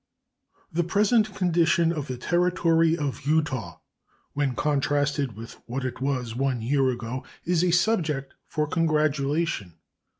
[0.73, 3.81] The present condition of the Territory of Utah,
[4.33, 9.75] when contrasted with what it was one year ago, is a subject for congratulation.